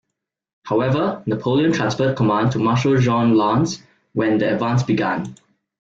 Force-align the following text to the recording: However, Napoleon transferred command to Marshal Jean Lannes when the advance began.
However, 0.65 1.21
Napoleon 1.27 1.73
transferred 1.73 2.17
command 2.17 2.53
to 2.53 2.57
Marshal 2.57 2.97
Jean 2.97 3.35
Lannes 3.37 3.83
when 4.13 4.39
the 4.39 4.51
advance 4.51 4.81
began. 4.81 5.35